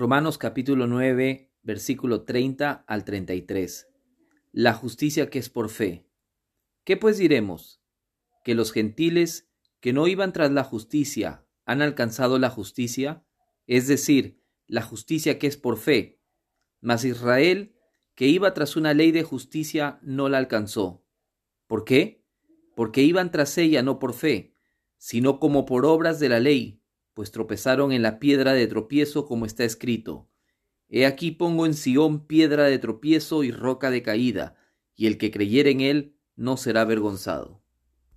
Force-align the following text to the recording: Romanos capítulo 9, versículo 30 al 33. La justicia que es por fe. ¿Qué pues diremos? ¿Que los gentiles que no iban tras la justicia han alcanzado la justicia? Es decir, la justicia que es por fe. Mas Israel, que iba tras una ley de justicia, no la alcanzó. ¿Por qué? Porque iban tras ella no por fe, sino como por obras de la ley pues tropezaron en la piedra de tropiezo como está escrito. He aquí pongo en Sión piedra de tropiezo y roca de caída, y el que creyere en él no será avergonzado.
Romanos 0.00 0.38
capítulo 0.38 0.86
9, 0.86 1.52
versículo 1.62 2.22
30 2.22 2.86
al 2.86 3.04
33. 3.04 3.86
La 4.50 4.72
justicia 4.72 5.28
que 5.28 5.38
es 5.38 5.50
por 5.50 5.68
fe. 5.68 6.06
¿Qué 6.84 6.96
pues 6.96 7.18
diremos? 7.18 7.82
¿Que 8.42 8.54
los 8.54 8.72
gentiles 8.72 9.50
que 9.78 9.92
no 9.92 10.06
iban 10.06 10.32
tras 10.32 10.52
la 10.52 10.64
justicia 10.64 11.44
han 11.66 11.82
alcanzado 11.82 12.38
la 12.38 12.48
justicia? 12.48 13.26
Es 13.66 13.88
decir, 13.88 14.40
la 14.66 14.80
justicia 14.80 15.38
que 15.38 15.46
es 15.46 15.58
por 15.58 15.76
fe. 15.76 16.18
Mas 16.80 17.04
Israel, 17.04 17.76
que 18.14 18.26
iba 18.26 18.54
tras 18.54 18.76
una 18.76 18.94
ley 18.94 19.12
de 19.12 19.22
justicia, 19.22 19.98
no 20.00 20.30
la 20.30 20.38
alcanzó. 20.38 21.04
¿Por 21.66 21.84
qué? 21.84 22.24
Porque 22.74 23.02
iban 23.02 23.30
tras 23.30 23.58
ella 23.58 23.82
no 23.82 23.98
por 23.98 24.14
fe, 24.14 24.56
sino 24.96 25.38
como 25.38 25.66
por 25.66 25.84
obras 25.84 26.18
de 26.20 26.30
la 26.30 26.40
ley 26.40 26.79
pues 27.20 27.32
tropezaron 27.32 27.92
en 27.92 28.00
la 28.00 28.18
piedra 28.18 28.54
de 28.54 28.66
tropiezo 28.66 29.26
como 29.26 29.44
está 29.44 29.62
escrito. 29.64 30.30
He 30.88 31.04
aquí 31.04 31.32
pongo 31.32 31.66
en 31.66 31.74
Sión 31.74 32.26
piedra 32.26 32.64
de 32.64 32.78
tropiezo 32.78 33.44
y 33.44 33.50
roca 33.50 33.90
de 33.90 34.02
caída, 34.02 34.56
y 34.94 35.06
el 35.06 35.18
que 35.18 35.30
creyere 35.30 35.70
en 35.70 35.82
él 35.82 36.16
no 36.34 36.56
será 36.56 36.80
avergonzado. 36.80 37.59